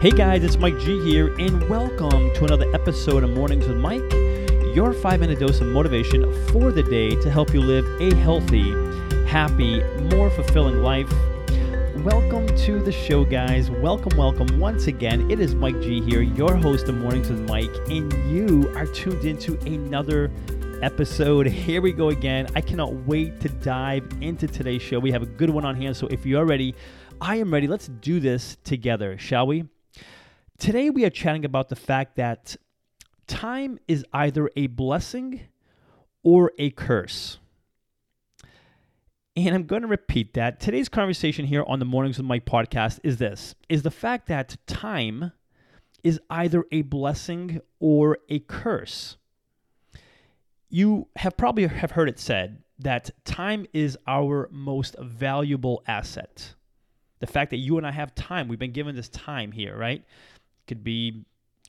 Hey 0.00 0.12
guys, 0.12 0.42
it's 0.42 0.56
Mike 0.56 0.78
G 0.78 0.98
here, 1.04 1.34
and 1.38 1.68
welcome 1.68 2.32
to 2.32 2.46
another 2.46 2.74
episode 2.74 3.22
of 3.22 3.28
Mornings 3.28 3.68
with 3.68 3.76
Mike, 3.76 4.10
your 4.74 4.94
five 4.94 5.20
minute 5.20 5.38
dose 5.38 5.60
of 5.60 5.66
motivation 5.66 6.22
for 6.46 6.72
the 6.72 6.82
day 6.82 7.10
to 7.16 7.30
help 7.30 7.52
you 7.52 7.60
live 7.60 7.84
a 8.00 8.14
healthy, 8.14 8.72
happy, 9.26 9.82
more 10.04 10.30
fulfilling 10.30 10.76
life. 10.76 11.12
Welcome 11.96 12.46
to 12.46 12.82
the 12.82 12.90
show, 12.90 13.26
guys. 13.26 13.70
Welcome, 13.70 14.16
welcome 14.16 14.58
once 14.58 14.86
again. 14.86 15.30
It 15.30 15.38
is 15.38 15.54
Mike 15.54 15.78
G 15.82 16.00
here, 16.00 16.22
your 16.22 16.56
host 16.56 16.88
of 16.88 16.94
Mornings 16.94 17.28
with 17.28 17.46
Mike, 17.46 17.76
and 17.90 18.10
you 18.32 18.72
are 18.74 18.86
tuned 18.86 19.26
into 19.26 19.58
another 19.66 20.30
episode. 20.80 21.46
Here 21.46 21.82
we 21.82 21.92
go 21.92 22.08
again. 22.08 22.46
I 22.56 22.62
cannot 22.62 22.94
wait 23.06 23.38
to 23.42 23.50
dive 23.50 24.08
into 24.22 24.46
today's 24.46 24.80
show. 24.80 24.98
We 24.98 25.12
have 25.12 25.22
a 25.22 25.26
good 25.26 25.50
one 25.50 25.66
on 25.66 25.76
hand, 25.76 25.94
so 25.94 26.06
if 26.06 26.24
you're 26.24 26.46
ready, 26.46 26.74
I 27.20 27.36
am 27.36 27.52
ready. 27.52 27.66
Let's 27.66 27.88
do 27.88 28.18
this 28.18 28.56
together, 28.64 29.18
shall 29.18 29.46
we? 29.46 29.66
Today, 30.60 30.90
we 30.90 31.06
are 31.06 31.10
chatting 31.10 31.46
about 31.46 31.70
the 31.70 31.74
fact 31.74 32.16
that 32.16 32.54
time 33.26 33.78
is 33.88 34.04
either 34.12 34.50
a 34.56 34.66
blessing 34.66 35.48
or 36.22 36.52
a 36.58 36.68
curse. 36.68 37.38
And 39.34 39.54
I'm 39.54 39.64
going 39.64 39.80
to 39.80 39.88
repeat 39.88 40.34
that. 40.34 40.60
Today's 40.60 40.90
conversation 40.90 41.46
here 41.46 41.64
on 41.66 41.78
the 41.78 41.86
Mornings 41.86 42.18
with 42.18 42.26
Mike 42.26 42.44
podcast 42.44 43.00
is 43.02 43.16
this 43.16 43.54
is 43.70 43.84
the 43.84 43.90
fact 43.90 44.28
that 44.28 44.58
time 44.66 45.32
is 46.04 46.20
either 46.28 46.66
a 46.70 46.82
blessing 46.82 47.62
or 47.78 48.18
a 48.28 48.40
curse. 48.40 49.16
You 50.68 51.08
have 51.16 51.38
probably 51.38 51.66
have 51.68 51.92
heard 51.92 52.10
it 52.10 52.18
said 52.18 52.62
that 52.78 53.08
time 53.24 53.64
is 53.72 53.96
our 54.06 54.46
most 54.52 54.94
valuable 54.98 55.82
asset. 55.86 56.54
The 57.20 57.26
fact 57.26 57.48
that 57.48 57.58
you 57.58 57.78
and 57.78 57.86
I 57.86 57.92
have 57.92 58.14
time, 58.14 58.46
we've 58.46 58.58
been 58.58 58.72
given 58.72 58.94
this 58.94 59.08
time 59.08 59.52
here, 59.52 59.74
right? 59.74 60.04
Could 60.66 60.84
be 60.84 61.24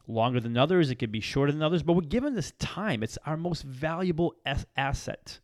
longer 0.07 0.39
than 0.39 0.57
others, 0.57 0.89
it 0.89 0.95
could 0.95 1.11
be 1.11 1.21
shorter 1.21 1.51
than 1.51 1.61
others, 1.61 1.83
but 1.83 1.93
we're 1.93 2.01
given 2.01 2.35
this 2.35 2.51
time. 2.59 3.03
It's 3.03 3.17
our 3.25 3.37
most 3.37 3.63
valuable 3.63 4.35
asset. 4.75 5.39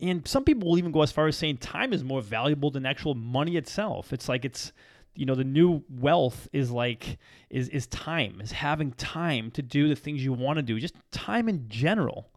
And 0.00 0.26
some 0.28 0.44
people 0.44 0.68
will 0.68 0.78
even 0.78 0.92
go 0.92 1.02
as 1.02 1.10
far 1.10 1.26
as 1.26 1.36
saying 1.36 1.58
time 1.58 1.92
is 1.92 2.04
more 2.04 2.22
valuable 2.22 2.70
than 2.70 2.86
actual 2.86 3.14
money 3.14 3.56
itself. 3.56 4.12
It's 4.12 4.28
like 4.28 4.44
it's 4.44 4.72
you 5.18 5.26
know 5.26 5.34
the 5.34 5.44
new 5.44 5.82
wealth 5.90 6.48
is 6.52 6.70
like 6.70 7.18
is 7.50 7.68
is 7.70 7.88
time 7.88 8.40
is 8.40 8.52
having 8.52 8.92
time 8.92 9.50
to 9.50 9.62
do 9.62 9.88
the 9.88 9.96
things 9.96 10.24
you 10.24 10.32
want 10.32 10.58
to 10.58 10.62
do 10.62 10.78
just 10.78 10.94
time 11.10 11.48
in 11.48 11.68
general 11.68 12.30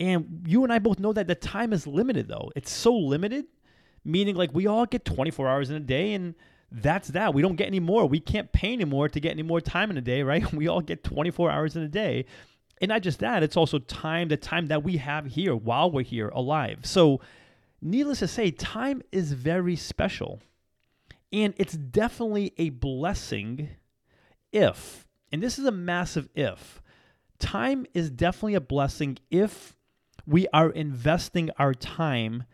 and 0.00 0.44
you 0.46 0.64
and 0.64 0.72
i 0.72 0.78
both 0.78 0.98
know 0.98 1.12
that 1.12 1.26
the 1.26 1.34
time 1.34 1.74
is 1.74 1.86
limited 1.86 2.26
though 2.26 2.50
it's 2.56 2.70
so 2.70 2.96
limited 2.96 3.44
meaning 4.02 4.34
like 4.34 4.50
we 4.54 4.66
all 4.66 4.86
get 4.86 5.04
24 5.04 5.46
hours 5.46 5.68
in 5.68 5.76
a 5.76 5.80
day 5.80 6.14
and 6.14 6.34
that's 6.70 7.08
that. 7.08 7.34
We 7.34 7.42
don't 7.42 7.56
get 7.56 7.66
any 7.66 7.80
more. 7.80 8.06
We 8.06 8.20
can't 8.20 8.52
pay 8.52 8.72
anymore 8.72 9.08
to 9.08 9.20
get 9.20 9.32
any 9.32 9.42
more 9.42 9.60
time 9.60 9.90
in 9.90 9.96
a 9.96 10.02
day, 10.02 10.22
right? 10.22 10.52
We 10.58 10.68
all 10.68 10.80
get 10.80 11.04
24 11.04 11.50
hours 11.50 11.76
in 11.76 11.82
a 11.82 11.88
day. 11.88 12.26
And 12.80 12.90
not 12.90 13.02
just 13.02 13.20
that, 13.20 13.42
it's 13.42 13.56
also 13.56 13.78
time, 13.78 14.28
the 14.28 14.36
time 14.36 14.66
that 14.66 14.84
we 14.84 14.98
have 14.98 15.26
here 15.26 15.56
while 15.56 15.90
we're 15.90 16.04
here 16.04 16.28
alive. 16.28 16.80
So, 16.82 17.20
needless 17.80 18.20
to 18.20 18.28
say, 18.28 18.50
time 18.50 19.02
is 19.10 19.32
very 19.32 19.74
special. 19.74 20.40
And 21.32 21.54
it's 21.56 21.74
definitely 21.74 22.54
a 22.56 22.70
blessing 22.70 23.70
if, 24.52 25.06
and 25.32 25.42
this 25.42 25.58
is 25.58 25.64
a 25.64 25.72
massive 25.72 26.28
if, 26.34 26.80
time 27.38 27.84
is 27.94 28.10
definitely 28.10 28.54
a 28.54 28.60
blessing 28.60 29.18
if 29.30 29.76
we 30.26 30.46
are 30.52 30.70
investing 30.70 31.50
our 31.58 31.74
time 31.74 32.44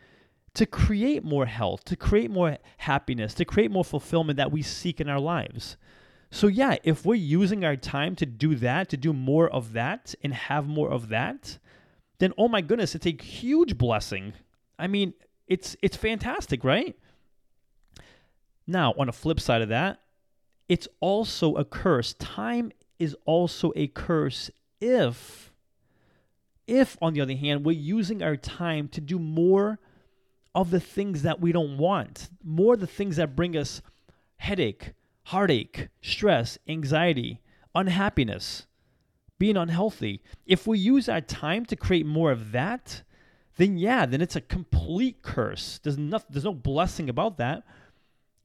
to 0.54 0.66
create 0.66 1.24
more 1.24 1.46
health, 1.46 1.84
to 1.84 1.96
create 1.96 2.30
more 2.30 2.58
happiness, 2.78 3.34
to 3.34 3.44
create 3.44 3.70
more 3.70 3.84
fulfillment 3.84 4.36
that 4.36 4.52
we 4.52 4.62
seek 4.62 5.00
in 5.00 5.08
our 5.08 5.20
lives. 5.20 5.76
So, 6.30 6.46
yeah, 6.46 6.76
if 6.82 7.04
we're 7.04 7.14
using 7.14 7.64
our 7.64 7.76
time 7.76 8.16
to 8.16 8.26
do 8.26 8.54
that, 8.56 8.88
to 8.90 8.96
do 8.96 9.12
more 9.12 9.48
of 9.48 9.72
that 9.72 10.14
and 10.22 10.32
have 10.34 10.66
more 10.66 10.90
of 10.90 11.08
that, 11.08 11.58
then 12.18 12.32
oh 12.38 12.48
my 12.48 12.60
goodness, 12.60 12.94
it's 12.94 13.06
a 13.06 13.22
huge 13.22 13.76
blessing. 13.76 14.32
I 14.78 14.86
mean, 14.86 15.14
it's 15.46 15.76
it's 15.82 15.96
fantastic, 15.96 16.64
right? 16.64 16.96
Now, 18.66 18.94
on 18.98 19.06
the 19.06 19.12
flip 19.12 19.40
side 19.40 19.62
of 19.62 19.68
that, 19.68 20.00
it's 20.68 20.88
also 21.00 21.54
a 21.56 21.64
curse. 21.64 22.14
Time 22.14 22.72
is 22.98 23.16
also 23.26 23.72
a 23.76 23.88
curse 23.88 24.50
if 24.80 25.52
if 26.66 26.96
on 27.02 27.12
the 27.12 27.20
other 27.20 27.36
hand, 27.36 27.64
we're 27.64 27.72
using 27.72 28.22
our 28.22 28.36
time 28.36 28.88
to 28.88 29.00
do 29.00 29.18
more 29.18 29.78
of 30.54 30.70
the 30.70 30.80
things 30.80 31.22
that 31.22 31.40
we 31.40 31.52
don't 31.52 31.78
want, 31.78 32.28
more 32.42 32.76
the 32.76 32.86
things 32.86 33.16
that 33.16 33.34
bring 33.34 33.56
us 33.56 33.82
headache, 34.36 34.92
heartache, 35.24 35.88
stress, 36.00 36.58
anxiety, 36.68 37.40
unhappiness, 37.74 38.66
being 39.38 39.56
unhealthy. 39.56 40.22
If 40.46 40.66
we 40.66 40.78
use 40.78 41.08
our 41.08 41.20
time 41.20 41.66
to 41.66 41.76
create 41.76 42.06
more 42.06 42.30
of 42.30 42.52
that, 42.52 43.02
then 43.56 43.76
yeah, 43.78 44.06
then 44.06 44.20
it's 44.20 44.36
a 44.36 44.40
complete 44.40 45.22
curse. 45.22 45.80
There's 45.82 45.98
nothing, 45.98 46.28
there's 46.30 46.44
no 46.44 46.54
blessing 46.54 47.08
about 47.08 47.38
that. 47.38 47.64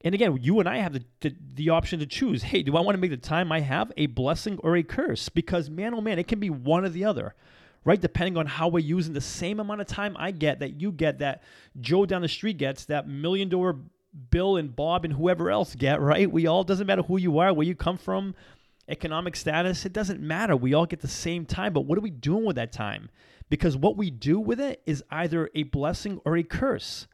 And 0.01 0.15
again, 0.15 0.37
you 0.41 0.59
and 0.59 0.69
I 0.69 0.77
have 0.77 0.93
the, 0.93 1.03
the, 1.19 1.35
the, 1.55 1.69
option 1.69 1.99
to 1.99 2.05
choose. 2.05 2.43
Hey, 2.43 2.63
do 2.63 2.77
I 2.77 2.81
want 2.81 2.95
to 2.95 3.01
make 3.01 3.11
the 3.11 3.17
time 3.17 3.51
I 3.51 3.59
have 3.59 3.91
a 3.97 4.05
blessing 4.05 4.57
or 4.63 4.77
a 4.77 4.83
curse? 4.83 5.27
Because 5.27 5.69
man, 5.69 5.93
oh 5.93 5.99
man, 5.99 6.19
it 6.19 6.27
can 6.27 6.39
be 6.39 6.49
one 6.49 6.85
or 6.85 6.89
the 6.89 7.03
other 7.03 7.35
right? 7.85 7.99
Depending 7.99 8.37
on 8.37 8.45
how 8.45 8.67
we're 8.67 8.79
using 8.79 9.13
the 9.13 9.21
same 9.21 9.59
amount 9.59 9.81
of 9.81 9.87
time 9.87 10.15
I 10.19 10.31
get, 10.31 10.59
that 10.59 10.81
you 10.81 10.91
get, 10.91 11.19
that 11.19 11.43
Joe 11.79 12.05
down 12.05 12.21
the 12.21 12.27
street 12.27 12.57
gets, 12.57 12.85
that 12.85 13.07
million 13.07 13.49
dollar 13.49 13.75
Bill 14.31 14.57
and 14.57 14.75
Bob 14.75 15.05
and 15.05 15.13
whoever 15.13 15.51
else 15.51 15.75
get, 15.75 16.01
right? 16.01 16.29
We 16.31 16.47
all, 16.47 16.63
doesn't 16.63 16.87
matter 16.87 17.03
who 17.03 17.17
you 17.17 17.39
are, 17.39 17.53
where 17.53 17.67
you 17.67 17.75
come 17.75 17.97
from, 17.97 18.35
economic 18.87 19.35
status, 19.35 19.85
it 19.85 19.93
doesn't 19.93 20.19
matter. 20.19 20.55
We 20.55 20.73
all 20.73 20.85
get 20.85 21.01
the 21.01 21.07
same 21.07 21.45
time, 21.45 21.73
but 21.73 21.81
what 21.81 21.97
are 21.97 22.01
we 22.01 22.09
doing 22.09 22.43
with 22.45 22.55
that 22.55 22.71
time? 22.71 23.09
Because 23.49 23.77
what 23.77 23.97
we 23.97 24.09
do 24.09 24.39
with 24.39 24.59
it 24.59 24.81
is 24.85 25.03
either 25.11 25.49
a 25.55 25.63
blessing 25.63 26.19
or 26.25 26.37
a 26.37 26.43
curse. 26.43 27.07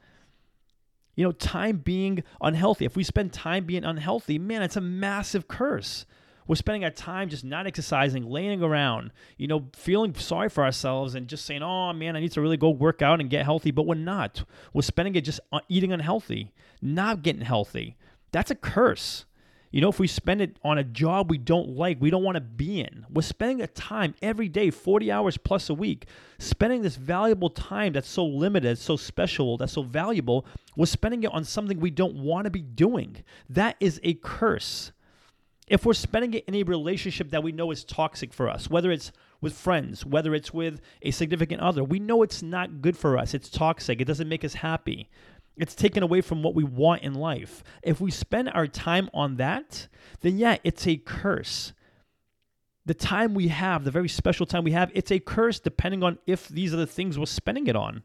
You 1.16 1.24
know, 1.24 1.32
time 1.32 1.78
being 1.78 2.24
unhealthy. 2.42 2.86
If 2.86 2.96
we 2.96 3.04
spend 3.04 3.32
time 3.32 3.66
being 3.66 3.86
unhealthy, 3.86 4.38
man, 4.38 4.62
it's 4.62 4.76
a 4.76 4.82
massive 4.82 5.48
curse. 5.48 6.06
We're 6.48 6.56
spending 6.56 6.84
our 6.84 6.92
time 6.92 7.30
just 7.30 7.44
not 7.44 7.66
exercising, 7.66 8.30
laying 8.30 8.62
around, 8.62 9.12
you 9.38 9.48
know, 9.48 9.66
feeling 9.74 10.14
sorry 10.14 10.50
for 10.50 10.64
ourselves 10.64 11.16
and 11.16 11.28
just 11.28 11.46
saying, 11.46 11.64
oh 11.64 11.94
man, 11.94 12.16
I 12.16 12.20
need 12.20 12.32
to 12.34 12.42
really 12.42 12.58
go 12.58 12.70
work 12.70 13.02
out 13.02 13.20
and 13.20 13.30
get 13.30 13.44
healthy. 13.44 13.72
But 13.72 13.88
we're 13.88 13.96
not. 13.96 14.44
We're 14.74 14.84
spending 14.84 15.16
it 15.16 15.22
just 15.22 15.40
eating 15.70 15.92
unhealthy, 15.92 16.54
not 16.82 17.24
getting 17.24 17.42
healthy. 17.42 17.98
That's 18.32 18.52
a 18.52 18.56
curse. 18.56 19.26
You 19.72 19.82
know, 19.82 19.90
if 19.90 20.00
we 20.00 20.08
spend 20.08 20.42
it 20.42 20.58
on 20.64 20.78
a 20.78 20.86
job 20.86 21.30
we 21.30 21.38
don't 21.38 21.70
like, 21.70 22.00
we 22.00 22.10
don't 22.10 22.24
want 22.24 22.36
to 22.36 22.42
be 22.42 22.80
in, 22.80 23.06
we're 23.10 23.24
spending 23.24 23.62
a 23.62 23.68
time 23.68 24.16
every 24.22 24.48
day, 24.48 24.70
40 24.70 25.12
hours 25.12 25.38
plus 25.38 25.70
a 25.70 25.74
week, 25.74 26.06
spending 26.40 26.82
this 26.82 26.96
valuable 26.96 27.50
time 27.50 27.92
that's 27.92 28.08
so 28.08 28.26
limited, 28.26 28.78
so 28.78 28.96
special, 28.96 29.58
that's 29.58 29.74
so 29.74 29.82
valuable, 29.82 30.46
we're 30.78 30.86
spending 30.86 31.24
it 31.24 31.34
on 31.34 31.44
something 31.44 31.78
we 31.78 31.92
don't 31.92 32.16
want 32.16 32.46
to 32.46 32.52
be 32.52 32.62
doing. 32.62 33.18
That 33.50 33.76
is 33.82 34.00
a 34.02 34.14
curse 34.14 34.94
if 35.68 35.86
we're 35.86 35.94
spending 35.94 36.34
it 36.34 36.46
in 36.46 36.56
a 36.56 36.64
relationship 36.64 37.32
that 37.32 37.44
we 37.44 37.52
know 37.52 37.72
is 37.72 37.84
toxic 37.84 38.34
for 38.34 38.50
us, 38.50 38.70
whether 38.70 38.92
it's 38.92 39.12
with 39.42 39.54
friends, 39.54 40.06
whether 40.06 40.36
it's 40.36 40.54
with 40.54 40.80
a 41.02 41.12
significant 41.12 41.62
other, 41.62 41.84
we 41.84 42.00
know 42.00 42.22
it's 42.22 42.44
not 42.44 42.82
good 42.82 42.98
for 42.98 43.18
us. 43.18 43.34
It's 43.34 43.50
toxic. 43.50 44.00
It 44.00 44.06
doesn't 44.06 44.30
make 44.30 44.44
us 44.44 44.56
happy. 44.56 45.10
It's 45.58 45.74
taken 45.74 46.04
away 46.04 46.22
from 46.22 46.44
what 46.44 46.54
we 46.54 46.64
want 46.64 47.02
in 47.02 47.14
life. 47.14 47.64
If 47.82 48.00
we 48.02 48.12
spend 48.12 48.50
our 48.50 48.68
time 48.68 49.10
on 49.14 49.38
that, 49.38 49.88
then 50.22 50.38
yeah, 50.38 50.58
it's 50.64 50.86
a 50.86 50.98
curse. 50.98 51.74
The 52.86 52.94
time 52.94 53.34
we 53.34 53.48
have, 53.48 53.84
the 53.84 53.92
very 53.92 54.10
special 54.10 54.46
time 54.46 54.64
we 54.64 54.74
have, 54.74 54.92
it's 54.94 55.12
a 55.12 55.20
curse 55.20 55.60
depending 55.60 56.04
on 56.04 56.20
if 56.28 56.48
these 56.48 56.74
are 56.74 56.78
the 56.78 56.86
things 56.86 57.18
we're 57.18 57.26
spending 57.26 57.68
it 57.68 57.76
on. 57.76 58.04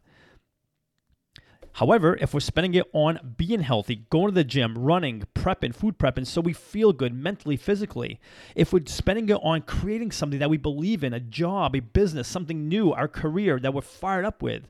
However, 1.74 2.16
if 2.20 2.34
we're 2.34 2.40
spending 2.40 2.74
it 2.74 2.86
on 2.92 3.34
being 3.36 3.60
healthy, 3.60 4.06
going 4.10 4.28
to 4.28 4.34
the 4.34 4.44
gym, 4.44 4.76
running, 4.76 5.24
prepping, 5.34 5.74
food 5.74 5.98
prepping, 5.98 6.26
so 6.26 6.40
we 6.40 6.52
feel 6.52 6.92
good 6.92 7.14
mentally, 7.14 7.56
physically, 7.56 8.20
if 8.54 8.72
we're 8.72 8.86
spending 8.86 9.28
it 9.28 9.38
on 9.42 9.62
creating 9.62 10.10
something 10.10 10.40
that 10.40 10.50
we 10.50 10.56
believe 10.56 11.04
in, 11.04 11.14
a 11.14 11.20
job, 11.20 11.76
a 11.76 11.80
business, 11.80 12.28
something 12.28 12.68
new, 12.68 12.92
our 12.92 13.08
career 13.08 13.58
that 13.60 13.72
we're 13.72 13.82
fired 13.82 14.24
up 14.24 14.42
with, 14.42 14.68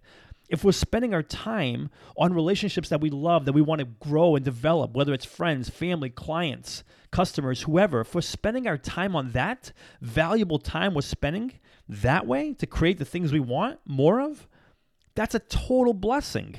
if 0.50 0.64
we're 0.64 0.72
spending 0.72 1.14
our 1.14 1.22
time 1.22 1.90
on 2.16 2.34
relationships 2.34 2.88
that 2.88 3.00
we 3.00 3.08
love, 3.08 3.44
that 3.44 3.52
we 3.52 3.62
want 3.62 3.78
to 3.78 3.86
grow 4.00 4.34
and 4.34 4.44
develop, 4.44 4.94
whether 4.94 5.14
it's 5.14 5.24
friends, 5.24 5.70
family, 5.70 6.10
clients, 6.10 6.82
customers, 7.12 7.62
whoever, 7.62 8.00
if 8.00 8.14
we're 8.14 8.20
spending 8.20 8.66
our 8.66 8.76
time 8.76 9.14
on 9.14 9.30
that 9.30 9.72
valuable 10.00 10.58
time 10.58 10.94
we're 10.94 11.02
spending 11.02 11.52
that 11.88 12.26
way 12.26 12.52
to 12.54 12.66
create 12.66 12.98
the 12.98 13.04
things 13.04 13.32
we 13.32 13.40
want 13.40 13.78
more 13.84 14.20
of, 14.20 14.48
that's 15.14 15.34
a 15.34 15.40
total 15.40 15.92
blessing. 15.92 16.56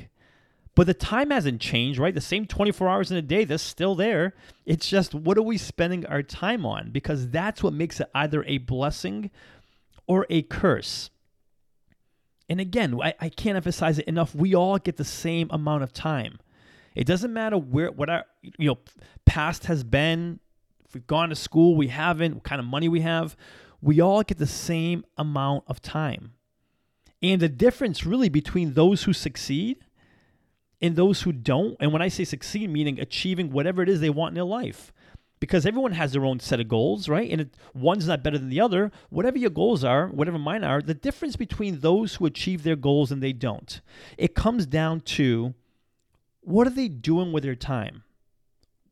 But 0.74 0.88
the 0.88 0.94
time 0.94 1.32
hasn't 1.32 1.60
changed, 1.60 2.00
right? 2.00 2.14
The 2.14 2.22
same 2.22 2.46
24 2.46 2.88
hours 2.88 3.12
in 3.12 3.18
a 3.18 3.22
day, 3.22 3.44
that's 3.44 3.62
still 3.62 3.94
there. 3.94 4.34
It's 4.66 4.88
just 4.88 5.14
what 5.14 5.38
are 5.38 5.44
we 5.44 5.58
spending 5.58 6.06
our 6.06 6.24
time 6.24 6.66
on? 6.66 6.92
Because 6.92 7.30
that's 7.30 7.62
what 7.62 7.74
makes 7.74 8.00
it 8.00 8.10
either 8.16 8.44
a 8.46 8.60
blessing 8.60 9.32
or 10.08 10.26
a 10.30 10.44
curse. 10.44 11.10
And 12.50 12.60
again, 12.60 13.00
I, 13.02 13.14
I 13.20 13.30
can't 13.30 13.58
emphasize 13.58 14.00
it 14.00 14.08
enough. 14.08 14.34
We 14.34 14.56
all 14.56 14.78
get 14.78 14.98
the 14.98 15.06
same 15.06 15.48
amount 15.52 15.84
of 15.84 15.94
time. 15.94 16.40
It 16.96 17.06
doesn't 17.08 17.32
matter 17.32 17.58
where 17.58 17.92
what 17.92 18.10
our 18.10 18.26
you 18.42 18.68
know 18.68 18.80
past 19.26 19.66
has 19.66 19.84
been, 19.84 20.40
if 20.86 20.94
we've 20.94 21.08
gone 21.08 21.30
to 21.30 21.36
school, 21.36 21.76
we 21.76 21.88
haven't, 21.88 22.36
what 22.36 22.44
kind 22.44 22.60
of 22.60 22.66
money 22.66 22.90
we 22.90 23.02
have. 23.02 23.36
We 23.82 24.02
all 24.02 24.24
get 24.24 24.38
the 24.38 24.48
same 24.48 25.06
amount 25.18 25.64
of 25.68 25.82
time. 25.82 26.34
And 27.22 27.42
the 27.42 27.50
difference 27.50 28.06
really 28.06 28.30
between 28.30 28.74
those 28.74 29.04
who 29.04 29.14
succeed 29.14 29.78
and 30.82 30.96
those 30.96 31.22
who 31.22 31.32
don't, 31.32 31.78
and 31.80 31.94
when 31.94 32.02
I 32.02 32.08
say 32.08 32.24
succeed, 32.24 32.70
meaning 32.70 33.00
achieving 33.00 33.52
whatever 33.52 33.84
it 33.84 33.90
is 33.90 34.00
they 34.00 34.10
want 34.10 34.32
in 34.32 34.36
their 34.36 34.44
life, 34.44 34.92
because 35.40 35.66
everyone 35.66 35.94
has 35.94 36.14
their 36.14 36.26
own 36.26 36.40
set 36.40 36.60
of 36.60 36.68
goals, 36.68 37.10
right? 37.10 37.30
And 37.30 37.42
it, 37.42 37.56
one's 37.74 38.08
not 38.08 38.24
better 38.24 38.38
than 38.38 38.50
the 38.50 38.62
other. 38.62 38.92
Whatever 39.10 39.38
your 39.38 39.50
goals 39.50 39.84
are, 39.84 40.08
whatever 40.08 40.38
mine 40.38 40.64
are, 40.64 40.82
the 40.82 40.94
difference 40.94 41.36
between 41.36 41.80
those 41.80 42.16
who 42.16 42.26
achieve 42.26 42.64
their 42.64 42.76
goals 42.76 43.12
and 43.12 43.22
they 43.22 43.34
don't, 43.34 43.82
it 44.18 44.36
comes 44.36 44.66
down 44.66 45.02
to 45.02 45.54
what 46.42 46.68
are 46.68 46.72
they 46.72 46.88
doing 46.88 47.32
with 47.32 47.44
their 47.44 47.56
time? 47.56 48.04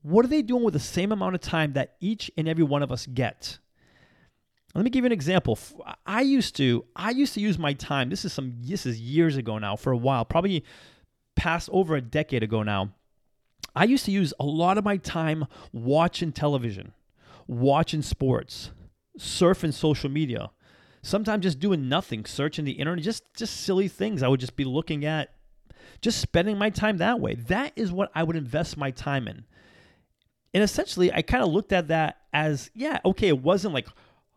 What 0.02 0.26
are 0.26 0.30
they 0.30 0.42
doing 0.42 0.64
with 0.64 0.74
the 0.74 0.80
same 0.80 1.12
amount 1.12 1.36
of 1.36 1.42
time 1.42 1.74
that 1.74 1.96
each 2.00 2.32
and 2.38 2.48
every 2.48 2.64
one 2.64 2.82
of 2.84 2.92
us 2.92 3.06
get? 3.06 3.60
Let 4.74 4.84
me 4.84 4.92
give 4.92 5.04
you 5.04 5.08
an 5.08 5.12
example. 5.12 5.58
I 6.06 6.22
used 6.22 6.56
to 6.58 6.86
I 6.96 7.10
used 7.10 7.34
to 7.34 7.42
use 7.42 7.58
my 7.58 7.74
time. 7.74 8.10
This 8.10 8.24
is 8.24 8.32
some 8.32 8.54
this 8.62 8.86
is 8.86 9.02
years 9.02 9.36
ago 9.36 9.58
now 9.58 9.76
for 9.76 9.92
a 9.92 9.98
while, 9.98 10.26
probably 10.26 10.64
past 11.40 11.70
over 11.72 11.96
a 11.96 12.02
decade 12.02 12.44
ago 12.44 12.64
now. 12.64 12.94
I 13.74 13.86
used 13.86 14.04
to 14.06 14.12
use 14.12 14.34
a 14.42 14.46
lot 14.46 14.78
of 14.78 14.84
my 14.84 14.98
time 14.98 15.46
watching 15.72 16.34
television, 16.34 16.92
watching 17.48 18.02
sports, 18.02 18.72
surfing 19.18 19.74
social 19.74 20.10
media, 20.10 20.52
sometimes 21.02 21.44
just 21.44 21.60
doing 21.60 21.88
nothing, 21.88 22.26
searching 22.26 22.66
the 22.66 22.74
internet, 22.74 23.06
just 23.06 23.24
just 23.38 23.62
silly 23.62 23.88
things. 23.88 24.22
I 24.22 24.28
would 24.28 24.42
just 24.42 24.58
be 24.58 24.66
looking 24.66 25.06
at, 25.06 25.34
just 26.02 26.20
spending 26.20 26.58
my 26.58 26.70
time 26.70 26.98
that 26.98 27.22
way. 27.22 27.36
That 27.36 27.72
is 27.78 27.90
what 27.90 28.12
I 28.14 28.24
would 28.24 28.36
invest 28.36 28.76
my 28.76 28.92
time 28.92 29.26
in. 29.26 29.46
And 30.54 30.62
essentially, 30.62 31.14
I 31.14 31.22
kind 31.22 31.44
of 31.44 31.50
looked 31.50 31.72
at 31.72 31.88
that 31.88 32.18
as, 32.34 32.70
yeah, 32.74 33.00
okay, 33.06 33.30
it 33.30 33.42
wasn't 33.42 33.74
like 33.74 33.88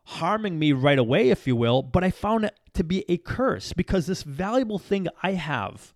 harming 0.05 0.57
me 0.57 0.73
right 0.73 0.99
away, 0.99 1.31
if 1.31 1.49
you 1.49 1.57
will, 1.57 1.83
but 1.83 2.05
I 2.05 2.13
found 2.13 2.45
it 2.45 2.55
to 2.75 2.85
be 2.85 3.05
a 3.09 3.17
curse 3.17 3.73
because 3.73 4.07
this 4.07 4.23
valuable 4.23 4.79
thing 4.79 5.09
I 5.23 5.33
have 5.33 5.93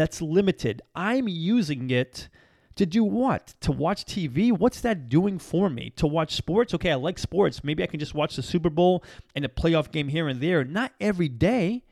that's 0.00 0.22
limited, 0.22 0.80
I'm 0.94 1.28
using 1.28 1.90
it 1.90 2.30
to 2.76 2.86
do 2.86 3.04
what? 3.04 3.52
To 3.60 3.70
watch 3.70 4.06
TV? 4.06 4.50
What's 4.50 4.80
that 4.80 5.10
doing 5.10 5.38
for 5.38 5.68
me? 5.68 5.90
To 5.96 6.06
watch 6.06 6.34
sports? 6.34 6.72
Okay, 6.72 6.90
I 6.90 6.94
like 6.94 7.18
sports. 7.18 7.62
Maybe 7.62 7.82
I 7.82 7.86
can 7.86 8.00
just 8.00 8.14
watch 8.14 8.34
the 8.34 8.42
Super 8.42 8.70
Bowl 8.70 9.04
and 9.34 9.44
a 9.44 9.48
playoff 9.48 9.92
game 9.92 10.08
here 10.08 10.26
and 10.26 10.40
there. 10.40 10.64
Not 10.64 10.92
every 11.02 11.28
day. 11.28 11.84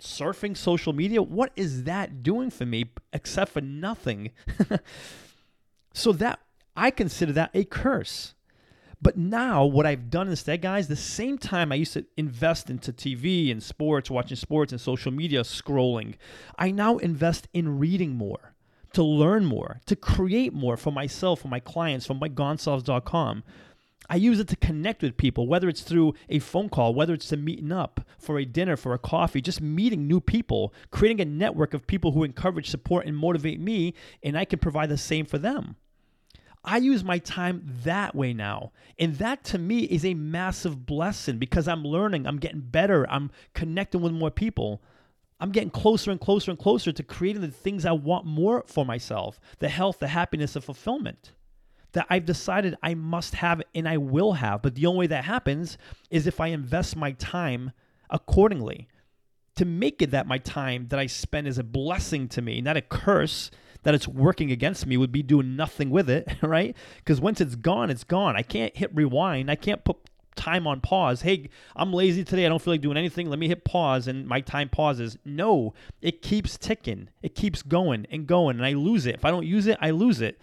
Surfing 0.00 0.56
social 0.56 0.92
media? 0.92 1.20
What 1.20 1.50
is 1.56 1.82
that 1.82 2.22
doing 2.22 2.50
for 2.50 2.64
me 2.64 2.92
except 3.12 3.50
for 3.50 3.60
nothing? 3.60 4.30
so 5.92 6.12
that 6.12 6.38
I 6.76 6.92
consider 6.92 7.32
that 7.32 7.50
a 7.54 7.64
curse. 7.64 8.34
But 9.00 9.16
now, 9.16 9.64
what 9.64 9.86
I've 9.86 10.10
done 10.10 10.28
instead, 10.28 10.60
guys, 10.60 10.88
the 10.88 10.96
same 10.96 11.38
time 11.38 11.70
I 11.70 11.76
used 11.76 11.92
to 11.92 12.04
invest 12.16 12.68
into 12.68 12.92
TV 12.92 13.50
and 13.52 13.62
sports, 13.62 14.10
watching 14.10 14.36
sports 14.36 14.72
and 14.72 14.80
social 14.80 15.12
media, 15.12 15.42
scrolling, 15.42 16.14
I 16.58 16.72
now 16.72 16.98
invest 16.98 17.46
in 17.52 17.78
reading 17.78 18.16
more, 18.16 18.54
to 18.94 19.04
learn 19.04 19.44
more, 19.44 19.80
to 19.86 19.94
create 19.94 20.52
more 20.52 20.76
for 20.76 20.90
myself, 20.90 21.42
for 21.42 21.48
my 21.48 21.60
clients, 21.60 22.06
for 22.06 22.14
MikeGoncalves.com. 22.14 23.44
I 24.10 24.16
use 24.16 24.40
it 24.40 24.48
to 24.48 24.56
connect 24.56 25.02
with 25.02 25.16
people, 25.16 25.46
whether 25.46 25.68
it's 25.68 25.82
through 25.82 26.14
a 26.28 26.38
phone 26.38 26.68
call, 26.68 26.94
whether 26.94 27.12
it's 27.12 27.28
to 27.28 27.36
meeting 27.36 27.70
up 27.70 28.00
for 28.18 28.38
a 28.38 28.46
dinner, 28.46 28.76
for 28.76 28.94
a 28.94 28.98
coffee, 28.98 29.40
just 29.40 29.60
meeting 29.60 30.08
new 30.08 30.20
people, 30.20 30.72
creating 30.90 31.20
a 31.20 31.24
network 31.24 31.74
of 31.74 31.86
people 31.86 32.12
who 32.12 32.24
encourage, 32.24 32.70
support, 32.70 33.06
and 33.06 33.16
motivate 33.16 33.60
me, 33.60 33.94
and 34.22 34.36
I 34.36 34.44
can 34.44 34.58
provide 34.58 34.88
the 34.88 34.96
same 34.96 35.26
for 35.26 35.38
them. 35.38 35.76
I 36.64 36.78
use 36.78 37.04
my 37.04 37.18
time 37.18 37.62
that 37.84 38.14
way 38.14 38.32
now. 38.32 38.72
And 38.98 39.16
that 39.16 39.44
to 39.44 39.58
me 39.58 39.80
is 39.80 40.04
a 40.04 40.14
massive 40.14 40.86
blessing 40.86 41.38
because 41.38 41.68
I'm 41.68 41.84
learning, 41.84 42.26
I'm 42.26 42.38
getting 42.38 42.60
better, 42.60 43.08
I'm 43.10 43.30
connecting 43.54 44.00
with 44.00 44.12
more 44.12 44.30
people. 44.30 44.82
I'm 45.40 45.52
getting 45.52 45.70
closer 45.70 46.10
and 46.10 46.20
closer 46.20 46.50
and 46.50 46.58
closer 46.58 46.90
to 46.90 47.02
creating 47.04 47.42
the 47.42 47.48
things 47.48 47.86
I 47.86 47.92
want 47.92 48.26
more 48.26 48.64
for 48.66 48.84
myself 48.84 49.38
the 49.60 49.68
health, 49.68 50.00
the 50.00 50.08
happiness, 50.08 50.54
the 50.54 50.60
fulfillment 50.60 51.32
that 51.92 52.06
I've 52.10 52.24
decided 52.24 52.76
I 52.82 52.94
must 52.94 53.36
have 53.36 53.62
and 53.74 53.88
I 53.88 53.96
will 53.96 54.34
have. 54.34 54.62
But 54.62 54.74
the 54.74 54.86
only 54.86 55.00
way 55.00 55.06
that 55.08 55.24
happens 55.24 55.78
is 56.10 56.26
if 56.26 56.40
I 56.40 56.48
invest 56.48 56.96
my 56.96 57.12
time 57.12 57.72
accordingly. 58.10 58.88
To 59.56 59.64
make 59.64 60.00
it 60.02 60.12
that 60.12 60.28
my 60.28 60.38
time 60.38 60.86
that 60.90 61.00
I 61.00 61.06
spend 61.06 61.48
is 61.48 61.58
a 61.58 61.64
blessing 61.64 62.28
to 62.28 62.42
me, 62.42 62.60
not 62.60 62.76
a 62.76 62.80
curse, 62.80 63.50
that 63.82 63.94
it's 63.94 64.08
working 64.08 64.50
against 64.50 64.86
me 64.86 64.96
would 64.96 65.12
be 65.12 65.22
doing 65.22 65.56
nothing 65.56 65.90
with 65.90 66.10
it, 66.10 66.28
right? 66.42 66.76
Because 66.98 67.20
once 67.20 67.40
it's 67.40 67.56
gone, 67.56 67.90
it's 67.90 68.04
gone. 68.04 68.36
I 68.36 68.42
can't 68.42 68.76
hit 68.76 68.94
rewind. 68.94 69.50
I 69.50 69.56
can't 69.56 69.84
put 69.84 69.98
time 70.38 70.66
on 70.66 70.80
pause. 70.80 71.22
Hey, 71.22 71.50
I'm 71.76 71.92
lazy 71.92 72.24
today. 72.24 72.46
I 72.46 72.48
don't 72.48 72.62
feel 72.62 72.74
like 72.74 72.80
doing 72.80 72.96
anything. 72.96 73.28
Let 73.28 73.38
me 73.38 73.48
hit 73.48 73.64
pause 73.64 74.06
and 74.06 74.26
my 74.26 74.40
time 74.40 74.68
pauses. 74.68 75.18
No, 75.24 75.74
it 76.00 76.22
keeps 76.22 76.56
ticking. 76.56 77.08
It 77.22 77.34
keeps 77.34 77.62
going 77.62 78.06
and 78.10 78.26
going 78.26 78.56
and 78.56 78.64
I 78.64 78.72
lose 78.72 79.04
it. 79.06 79.16
If 79.16 79.24
I 79.24 79.30
don't 79.30 79.46
use 79.46 79.66
it, 79.66 79.76
I 79.80 79.90
lose 79.90 80.20
it. 80.20 80.40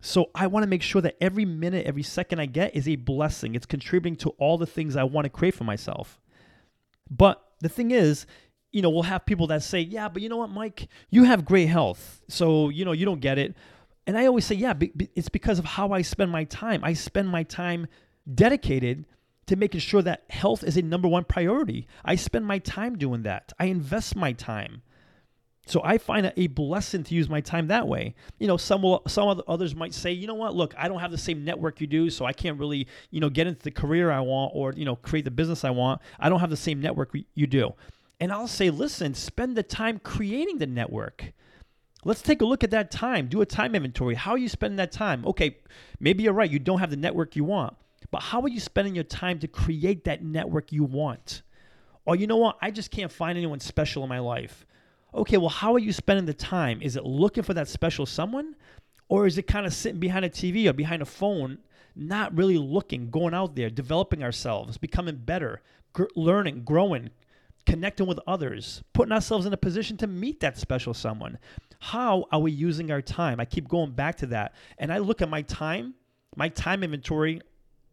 So 0.00 0.30
I 0.34 0.48
want 0.48 0.64
to 0.64 0.68
make 0.68 0.82
sure 0.82 1.00
that 1.02 1.16
every 1.20 1.44
minute, 1.44 1.86
every 1.86 2.02
second 2.02 2.40
I 2.40 2.46
get 2.46 2.74
is 2.74 2.88
a 2.88 2.96
blessing. 2.96 3.54
It's 3.54 3.66
contributing 3.66 4.16
to 4.16 4.30
all 4.30 4.58
the 4.58 4.66
things 4.66 4.96
I 4.96 5.04
want 5.04 5.26
to 5.26 5.30
create 5.30 5.54
for 5.54 5.64
myself. 5.64 6.20
But 7.08 7.40
the 7.60 7.68
thing 7.68 7.92
is, 7.92 8.26
you 8.72 8.82
know, 8.82 8.90
we'll 8.90 9.02
have 9.02 9.24
people 9.26 9.46
that 9.48 9.62
say, 9.62 9.80
yeah, 9.80 10.08
but 10.08 10.22
you 10.22 10.28
know 10.28 10.38
what, 10.38 10.50
Mike, 10.50 10.88
you 11.10 11.24
have 11.24 11.44
great 11.44 11.66
health. 11.66 12.22
So, 12.28 12.70
you 12.70 12.84
know, 12.84 12.92
you 12.92 13.04
don't 13.04 13.20
get 13.20 13.38
it. 13.38 13.54
And 14.06 14.18
I 14.18 14.26
always 14.26 14.44
say, 14.44 14.56
yeah, 14.56 14.74
it's 15.14 15.28
because 15.28 15.58
of 15.58 15.64
how 15.64 15.92
I 15.92 16.02
spend 16.02 16.30
my 16.30 16.44
time. 16.44 16.82
I 16.82 16.94
spend 16.94 17.28
my 17.28 17.44
time 17.44 17.86
dedicated 18.34 19.04
to 19.46 19.56
making 19.56 19.80
sure 19.80 20.02
that 20.02 20.24
health 20.30 20.64
is 20.64 20.76
a 20.76 20.82
number 20.82 21.06
one 21.06 21.24
priority. 21.24 21.86
I 22.04 22.16
spend 22.16 22.46
my 22.46 22.58
time 22.58 22.96
doing 22.96 23.22
that. 23.22 23.52
I 23.60 23.66
invest 23.66 24.16
my 24.16 24.32
time. 24.32 24.82
So 25.66 25.80
I 25.84 25.98
find 25.98 26.26
it 26.26 26.34
a 26.36 26.48
blessing 26.48 27.04
to 27.04 27.14
use 27.14 27.28
my 27.28 27.40
time 27.40 27.68
that 27.68 27.86
way. 27.86 28.16
You 28.38 28.48
know, 28.48 28.56
some 28.56 28.82
will, 28.82 29.02
some 29.06 29.42
others 29.46 29.76
might 29.76 29.94
say, 29.94 30.10
you 30.10 30.26
know 30.26 30.34
what, 30.34 30.56
look, 30.56 30.74
I 30.76 30.88
don't 30.88 30.98
have 30.98 31.12
the 31.12 31.18
same 31.18 31.44
network 31.44 31.80
you 31.80 31.86
do, 31.86 32.10
so 32.10 32.24
I 32.24 32.32
can't 32.32 32.58
really, 32.58 32.88
you 33.10 33.20
know, 33.20 33.28
get 33.28 33.46
into 33.46 33.62
the 33.62 33.70
career 33.70 34.10
I 34.10 34.20
want 34.20 34.52
or 34.54 34.72
you 34.72 34.84
know 34.84 34.96
create 34.96 35.24
the 35.24 35.30
business 35.30 35.64
I 35.64 35.70
want. 35.70 36.00
I 36.18 36.28
don't 36.28 36.40
have 36.40 36.50
the 36.50 36.56
same 36.56 36.80
network 36.80 37.14
you 37.34 37.46
do. 37.46 37.74
And 38.22 38.30
I'll 38.30 38.46
say, 38.46 38.70
listen, 38.70 39.14
spend 39.14 39.56
the 39.56 39.64
time 39.64 39.98
creating 39.98 40.58
the 40.58 40.66
network. 40.68 41.32
Let's 42.04 42.22
take 42.22 42.40
a 42.40 42.44
look 42.44 42.62
at 42.62 42.70
that 42.70 42.92
time. 42.92 43.26
Do 43.26 43.40
a 43.40 43.46
time 43.46 43.74
inventory. 43.74 44.14
How 44.14 44.30
are 44.30 44.38
you 44.38 44.48
spending 44.48 44.76
that 44.76 44.92
time? 44.92 45.26
Okay, 45.26 45.56
maybe 45.98 46.22
you're 46.22 46.32
right. 46.32 46.48
You 46.48 46.60
don't 46.60 46.78
have 46.78 46.90
the 46.90 46.96
network 46.96 47.34
you 47.34 47.42
want. 47.42 47.74
But 48.12 48.22
how 48.22 48.40
are 48.42 48.48
you 48.48 48.60
spending 48.60 48.94
your 48.94 49.02
time 49.02 49.40
to 49.40 49.48
create 49.48 50.04
that 50.04 50.22
network 50.22 50.70
you 50.70 50.84
want? 50.84 51.42
Or 52.04 52.14
you 52.14 52.28
know 52.28 52.36
what? 52.36 52.58
I 52.62 52.70
just 52.70 52.92
can't 52.92 53.10
find 53.10 53.36
anyone 53.36 53.58
special 53.58 54.04
in 54.04 54.08
my 54.08 54.20
life. 54.20 54.66
Okay, 55.12 55.36
well, 55.36 55.48
how 55.48 55.74
are 55.74 55.80
you 55.80 55.92
spending 55.92 56.26
the 56.26 56.32
time? 56.32 56.80
Is 56.80 56.94
it 56.94 57.04
looking 57.04 57.42
for 57.42 57.54
that 57.54 57.66
special 57.66 58.06
someone? 58.06 58.54
Or 59.08 59.26
is 59.26 59.36
it 59.36 59.48
kind 59.48 59.66
of 59.66 59.74
sitting 59.74 59.98
behind 59.98 60.24
a 60.24 60.30
TV 60.30 60.70
or 60.70 60.72
behind 60.72 61.02
a 61.02 61.06
phone, 61.06 61.58
not 61.96 62.36
really 62.36 62.56
looking, 62.56 63.10
going 63.10 63.34
out 63.34 63.56
there, 63.56 63.68
developing 63.68 64.22
ourselves, 64.22 64.78
becoming 64.78 65.16
better, 65.16 65.60
gr- 65.92 66.04
learning, 66.14 66.62
growing, 66.62 67.10
connecting 67.66 68.06
with 68.06 68.18
others, 68.26 68.82
putting 68.92 69.12
ourselves 69.12 69.46
in 69.46 69.52
a 69.52 69.56
position 69.56 69.96
to 69.98 70.06
meet 70.06 70.40
that 70.40 70.58
special 70.58 70.94
someone. 70.94 71.38
How 71.78 72.26
are 72.30 72.40
we 72.40 72.52
using 72.52 72.90
our 72.90 73.02
time? 73.02 73.40
I 73.40 73.44
keep 73.44 73.68
going 73.68 73.92
back 73.92 74.16
to 74.16 74.26
that. 74.26 74.54
And 74.78 74.92
I 74.92 74.98
look 74.98 75.22
at 75.22 75.28
my 75.28 75.42
time, 75.42 75.94
my 76.36 76.48
time 76.48 76.82
inventory 76.82 77.40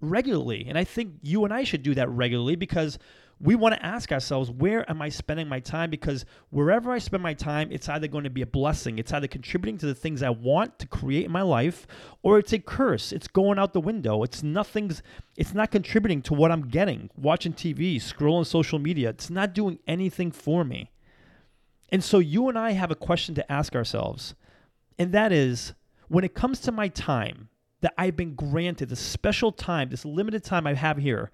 regularly. 0.01 0.65
And 0.67 0.77
I 0.77 0.83
think 0.83 1.15
you 1.21 1.45
and 1.45 1.53
I 1.53 1.63
should 1.63 1.83
do 1.83 1.95
that 1.95 2.09
regularly 2.09 2.55
because 2.55 2.97
we 3.41 3.55
want 3.55 3.73
to 3.73 3.85
ask 3.85 4.11
ourselves, 4.11 4.51
where 4.51 4.89
am 4.89 5.01
I 5.01 5.07
spending 5.07 5.47
my 5.47 5.61
time? 5.61 5.89
Because 5.89 6.25
wherever 6.49 6.91
I 6.91 6.97
spend 6.97 7.23
my 7.23 7.33
time, 7.33 7.69
it's 7.71 7.87
either 7.87 8.07
going 8.07 8.25
to 8.25 8.29
be 8.29 8.41
a 8.41 8.47
blessing, 8.47 8.99
it's 8.99 9.13
either 9.13 9.27
contributing 9.27 9.77
to 9.79 9.85
the 9.85 9.95
things 9.95 10.21
I 10.21 10.29
want 10.29 10.77
to 10.79 10.87
create 10.87 11.25
in 11.25 11.31
my 11.31 11.41
life, 11.41 11.87
or 12.21 12.37
it's 12.37 12.51
a 12.51 12.59
curse. 12.59 13.13
It's 13.13 13.27
going 13.27 13.57
out 13.57 13.71
the 13.71 13.79
window. 13.79 14.23
It's 14.23 14.43
nothing's, 14.43 15.01
it's 15.37 15.53
not 15.53 15.71
contributing 15.71 16.21
to 16.23 16.33
what 16.33 16.51
I'm 16.51 16.67
getting. 16.67 17.09
Watching 17.15 17.53
TV, 17.53 17.95
scrolling 17.95 18.45
social 18.45 18.77
media, 18.77 19.09
it's 19.09 19.29
not 19.29 19.53
doing 19.53 19.79
anything 19.87 20.31
for 20.31 20.65
me. 20.65 20.91
And 21.89 22.03
so 22.03 22.19
you 22.19 22.49
and 22.49 22.59
I 22.59 22.71
have 22.71 22.91
a 22.91 22.95
question 22.95 23.35
to 23.35 23.51
ask 23.51 23.73
ourselves, 23.73 24.35
and 24.97 25.13
that 25.13 25.31
is 25.31 25.73
when 26.09 26.25
it 26.25 26.33
comes 26.33 26.59
to 26.61 26.73
my 26.73 26.89
time 26.89 27.47
that 27.81 27.93
I've 27.97 28.17
been 28.17 28.35
granted, 28.35 28.89
this 28.89 28.99
special 28.99 29.53
time, 29.53 29.89
this 29.89 30.03
limited 30.03 30.43
time 30.43 30.67
I 30.67 30.73
have 30.73 30.97
here 30.97 31.31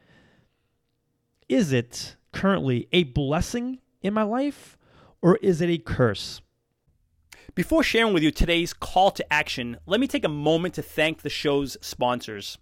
is 1.47 1.71
it 1.71 2.15
currently 2.31 2.87
a 2.91 3.03
blessing 3.03 3.79
in 4.01 4.13
my 4.13 4.23
life 4.23 4.77
or 5.21 5.37
is 5.37 5.61
it 5.61 5.69
a 5.69 5.77
curse? 5.77 6.41
Before 7.53 7.83
sharing 7.83 8.13
with 8.13 8.23
you 8.23 8.31
today's 8.31 8.73
call 8.73 9.11
to 9.11 9.33
action, 9.33 9.77
let 9.85 9.99
me 9.99 10.07
take 10.07 10.25
a 10.25 10.29
moment 10.29 10.73
to 10.73 10.81
thank 10.81 11.21
the 11.21 11.29
show's 11.29 11.77
sponsors. 11.81 12.57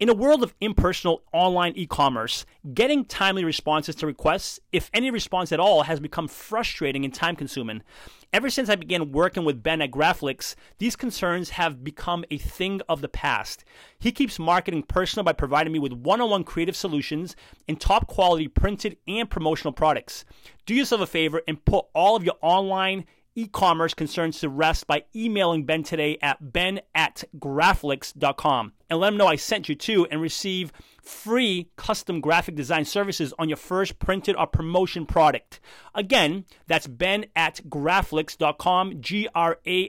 In 0.00 0.08
a 0.08 0.14
world 0.14 0.42
of 0.42 0.54
impersonal 0.60 1.22
online 1.32 1.72
e 1.76 1.86
commerce, 1.86 2.46
getting 2.72 3.04
timely 3.04 3.44
responses 3.44 3.94
to 3.96 4.06
requests, 4.06 4.60
if 4.72 4.90
any 4.94 5.10
response 5.10 5.52
at 5.52 5.60
all, 5.60 5.82
has 5.84 5.98
become 6.00 6.28
frustrating 6.28 7.04
and 7.04 7.12
time 7.12 7.36
consuming. 7.36 7.82
Ever 8.30 8.50
since 8.50 8.68
I 8.68 8.76
began 8.76 9.10
working 9.10 9.44
with 9.44 9.62
Ben 9.62 9.80
at 9.80 9.90
Graflix, 9.90 10.54
these 10.76 10.96
concerns 10.96 11.48
have 11.50 11.82
become 11.82 12.26
a 12.30 12.36
thing 12.36 12.82
of 12.86 13.00
the 13.00 13.08
past. 13.08 13.64
He 13.98 14.12
keeps 14.12 14.38
marketing 14.38 14.82
personal 14.82 15.24
by 15.24 15.32
providing 15.32 15.72
me 15.72 15.78
with 15.78 15.94
one 15.94 16.20
on 16.20 16.28
one 16.28 16.44
creative 16.44 16.76
solutions 16.76 17.34
and 17.66 17.80
top 17.80 18.06
quality 18.06 18.46
printed 18.46 18.98
and 19.08 19.30
promotional 19.30 19.72
products. 19.72 20.26
Do 20.66 20.74
yourself 20.74 21.00
a 21.00 21.06
favor 21.06 21.40
and 21.48 21.64
put 21.64 21.86
all 21.94 22.16
of 22.16 22.24
your 22.24 22.36
online 22.42 23.06
e-commerce 23.38 23.94
concerns 23.94 24.40
to 24.40 24.48
rest 24.48 24.88
by 24.88 25.04
emailing 25.14 25.64
Ben 25.64 25.84
today 25.84 26.18
at 26.20 26.52
ben 26.52 26.80
at 26.92 27.22
graflix.com 27.38 28.72
and 28.90 28.98
let 28.98 29.12
him 29.12 29.16
know 29.16 29.28
I 29.28 29.36
sent 29.36 29.68
you 29.68 29.76
too 29.76 30.08
and 30.10 30.20
receive 30.20 30.72
free 31.00 31.70
custom 31.76 32.20
graphic 32.20 32.56
design 32.56 32.84
services 32.84 33.32
on 33.38 33.48
your 33.48 33.56
first 33.56 34.00
printed 34.00 34.34
or 34.36 34.48
promotion 34.48 35.06
product. 35.06 35.60
Again, 35.94 36.46
that's 36.66 36.88
ben 36.88 37.26
at 37.36 37.60
graflix.com, 37.68 39.00
G-R-A-F-L-I-X, 39.00 39.84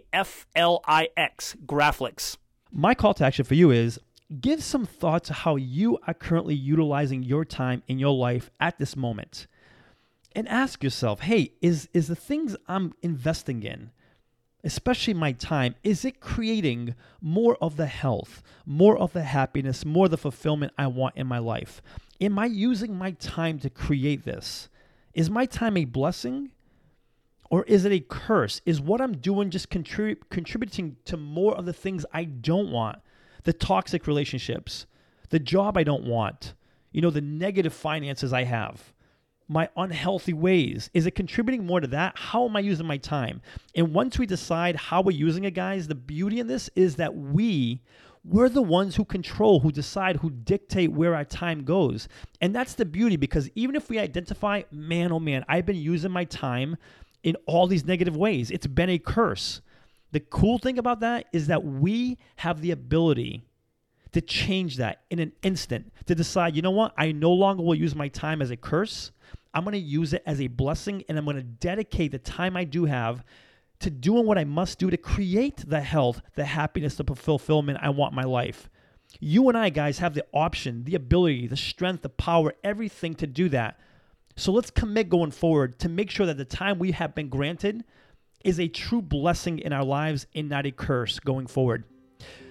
Graflix. 1.65 2.37
My 2.71 2.93
call 2.93 3.15
to 3.15 3.25
action 3.25 3.45
for 3.45 3.55
you 3.55 3.71
is 3.71 3.99
give 4.39 4.63
some 4.63 4.85
thought 4.85 5.23
to 5.23 5.33
how 5.33 5.55
you 5.55 5.97
are 6.05 6.13
currently 6.13 6.53
utilizing 6.53 7.23
your 7.23 7.43
time 7.45 7.81
in 7.87 7.97
your 7.97 8.13
life 8.15 8.51
at 8.59 8.77
this 8.77 8.95
moment 8.95 9.47
and 10.33 10.47
ask 10.47 10.83
yourself, 10.83 11.21
hey, 11.21 11.53
is 11.61 11.89
is 11.93 12.07
the 12.07 12.15
things 12.15 12.55
I'm 12.67 12.93
investing 13.01 13.63
in, 13.63 13.91
especially 14.63 15.13
my 15.13 15.31
time, 15.31 15.75
is 15.83 16.05
it 16.05 16.19
creating 16.19 16.95
more 17.21 17.57
of 17.61 17.77
the 17.77 17.87
health, 17.87 18.43
more 18.65 18.97
of 18.97 19.13
the 19.13 19.23
happiness, 19.23 19.85
more 19.85 20.05
of 20.05 20.11
the 20.11 20.17
fulfillment 20.17 20.73
I 20.77 20.87
want 20.87 21.15
in 21.15 21.27
my 21.27 21.39
life? 21.39 21.81
Am 22.21 22.37
I 22.37 22.45
using 22.45 22.95
my 22.95 23.11
time 23.11 23.59
to 23.59 23.69
create 23.69 24.25
this? 24.25 24.69
Is 25.13 25.29
my 25.29 25.45
time 25.45 25.77
a 25.77 25.85
blessing 25.85 26.51
or 27.49 27.63
is 27.63 27.85
it 27.85 27.91
a 27.91 27.99
curse? 27.99 28.61
Is 28.65 28.79
what 28.79 29.01
I'm 29.01 29.17
doing 29.17 29.49
just 29.49 29.69
contrib- 29.69 30.29
contributing 30.29 30.97
to 31.05 31.17
more 31.17 31.55
of 31.55 31.65
the 31.65 31.73
things 31.73 32.05
I 32.13 32.25
don't 32.25 32.71
want? 32.71 32.99
The 33.43 33.53
toxic 33.53 34.05
relationships, 34.05 34.85
the 35.29 35.39
job 35.39 35.77
I 35.77 35.83
don't 35.83 36.03
want, 36.03 36.53
you 36.91 37.01
know, 37.01 37.09
the 37.09 37.21
negative 37.21 37.73
finances 37.73 38.33
I 38.33 38.43
have 38.43 38.93
my 39.49 39.67
unhealthy 39.75 40.31
ways? 40.31 40.89
Is 40.93 41.05
it 41.05 41.11
contributing 41.11 41.65
more 41.65 41.81
to 41.81 41.87
that? 41.87 42.17
How 42.17 42.47
am 42.47 42.55
I 42.55 42.61
using 42.61 42.85
my 42.85 42.97
time? 42.97 43.41
And 43.75 43.93
once 43.93 44.17
we 44.17 44.25
decide 44.25 44.75
how 44.75 45.01
we're 45.01 45.17
using 45.17 45.43
it, 45.43 45.55
guys, 45.55 45.87
the 45.87 45.95
beauty 45.95 46.39
in 46.39 46.47
this 46.47 46.69
is 46.75 46.95
that 46.95 47.15
we 47.15 47.81
we're 48.25 48.49
the 48.49 48.61
ones 48.61 48.95
who 48.95 49.05
control, 49.05 49.61
who 49.61 49.71
decide, 49.71 50.17
who 50.17 50.29
dictate 50.29 50.91
where 50.91 51.15
our 51.15 51.23
time 51.23 51.63
goes. 51.63 52.07
And 52.41 52.53
that's 52.53 52.73
the 52.75 52.85
beauty 52.85 53.15
because 53.15 53.49
even 53.55 53.75
if 53.75 53.89
we 53.89 53.97
identify, 53.97 54.63
man, 54.71 55.11
oh 55.11 55.19
man, 55.19 55.45
I've 55.47 55.65
been 55.65 55.77
using 55.77 56.11
my 56.11 56.25
time 56.25 56.77
in 57.23 57.37
all 57.45 57.65
these 57.65 57.85
negative 57.85 58.15
ways, 58.15 58.51
it's 58.51 58.67
been 58.67 58.89
a 58.89 58.99
curse. 58.99 59.61
The 60.11 60.19
cool 60.19 60.57
thing 60.57 60.77
about 60.77 60.99
that 60.99 61.27
is 61.31 61.47
that 61.47 61.63
we 61.63 62.17
have 62.37 62.61
the 62.61 62.71
ability 62.71 63.45
to 64.11 64.21
change 64.21 64.77
that 64.77 65.01
in 65.09 65.19
an 65.19 65.31
instant, 65.43 65.93
to 66.05 66.15
decide, 66.15 66.55
you 66.55 66.61
know 66.61 66.71
what, 66.71 66.93
I 66.97 67.11
no 67.11 67.31
longer 67.31 67.63
will 67.63 67.75
use 67.75 67.95
my 67.95 68.07
time 68.07 68.41
as 68.41 68.49
a 68.49 68.57
curse. 68.57 69.11
I'm 69.53 69.63
going 69.63 69.73
to 69.73 69.79
use 69.79 70.13
it 70.13 70.23
as 70.25 70.39
a 70.39 70.47
blessing 70.47 71.03
and 71.09 71.17
I'm 71.17 71.25
going 71.25 71.37
to 71.37 71.43
dedicate 71.43 72.11
the 72.11 72.19
time 72.19 72.55
I 72.55 72.63
do 72.63 72.85
have 72.85 73.23
to 73.79 73.89
doing 73.89 74.25
what 74.25 74.37
I 74.37 74.43
must 74.43 74.77
do 74.77 74.89
to 74.89 74.97
create 74.97 75.63
the 75.67 75.81
health, 75.81 76.21
the 76.35 76.45
happiness, 76.45 76.95
the 76.95 77.03
fulfillment 77.15 77.79
I 77.81 77.89
want 77.89 78.13
my 78.13 78.23
life. 78.23 78.69
You 79.19 79.49
and 79.49 79.57
I, 79.57 79.69
guys, 79.69 79.99
have 79.99 80.13
the 80.13 80.25
option, 80.33 80.83
the 80.83 80.95
ability, 80.95 81.47
the 81.47 81.57
strength, 81.57 82.03
the 82.03 82.09
power, 82.09 82.53
everything 82.63 83.15
to 83.15 83.27
do 83.27 83.49
that. 83.49 83.79
So 84.35 84.51
let's 84.51 84.69
commit 84.69 85.09
going 85.09 85.31
forward 85.31 85.79
to 85.79 85.89
make 85.89 86.09
sure 86.11 86.25
that 86.25 86.37
the 86.37 86.45
time 86.45 86.77
we 86.79 86.91
have 86.91 87.15
been 87.15 87.29
granted 87.29 87.83
is 88.43 88.59
a 88.59 88.67
true 88.67 89.01
blessing 89.01 89.59
in 89.59 89.73
our 89.73 89.83
lives 89.83 90.27
and 90.35 90.47
not 90.47 90.65
a 90.65 90.71
curse 90.71 91.19
going 91.19 91.47
forward. 91.47 91.83